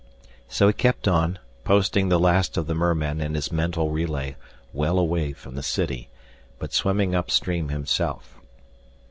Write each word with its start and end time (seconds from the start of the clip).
So 0.47 0.65
he 0.65 0.73
kept 0.73 1.07
on, 1.07 1.37
posting 1.63 2.09
the 2.09 2.19
last 2.19 2.57
of 2.57 2.65
the 2.65 2.73
mermen 2.73 3.21
in 3.21 3.35
his 3.35 3.51
mental 3.51 3.91
relay 3.91 4.35
well 4.73 4.97
away 4.97 5.31
from 5.31 5.53
the 5.53 5.61
city, 5.61 6.09
but 6.57 6.73
swimming 6.73 7.13
upstream 7.13 7.69
himself. 7.69 8.39